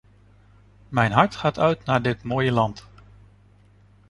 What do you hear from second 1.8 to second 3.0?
naar dit mooie land.